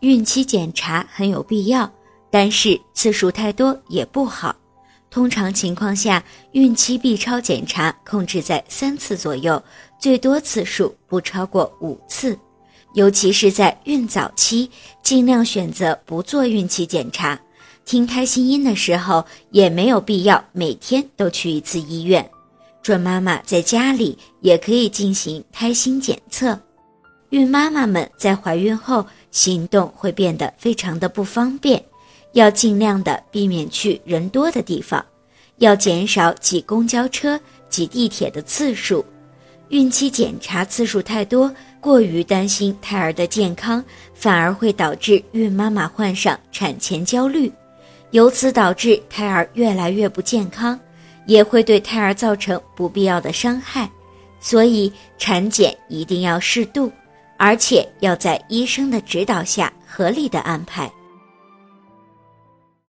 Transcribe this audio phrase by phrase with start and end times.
[0.00, 1.90] 孕期检查很有必要，
[2.30, 4.54] 但是次数太多也不好。
[5.10, 9.62] 通常情况下，孕期 B 超检查控制在三次左右，
[9.98, 12.38] 最多次数不超过五次。
[12.94, 14.70] 尤其是在孕早期，
[15.02, 17.40] 尽量选择不做孕期检查。
[17.84, 22.28] 听胎心音的时候，也没有必要每天都去一次医院。
[22.82, 26.58] 准妈妈在家里也可以进行胎心检测。
[27.34, 31.84] 孕妈妈们在怀孕后行动会变得非常的不方便，
[32.30, 35.04] 要尽量的避免去人多的地方，
[35.56, 39.04] 要减少挤公交车、挤地铁的次数。
[39.70, 47.50] 孕期检查次数太多，过于担心胎儿的健康，反而会导致孕妈妈患上产前焦虑，
[48.12, 50.78] 由此导致胎儿越来越不健康。
[51.26, 53.90] 也会对胎儿造成不必要的伤害，
[54.38, 56.92] 所以产检一定要适度，
[57.36, 60.90] 而且要在医生的指导下合理的安排。